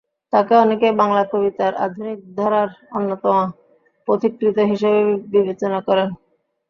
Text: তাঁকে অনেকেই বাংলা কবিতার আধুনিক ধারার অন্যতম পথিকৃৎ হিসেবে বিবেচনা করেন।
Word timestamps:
তাঁকে 0.33 0.53
অনেকেই 0.57 0.93
বাংলা 1.01 1.23
কবিতার 1.31 1.73
আধুনিক 1.85 2.17
ধারার 2.37 2.69
অন্যতম 2.91 3.37
পথিকৃৎ 4.07 4.57
হিসেবে 4.71 5.01
বিবেচনা 5.33 5.79
করেন। 5.87 6.09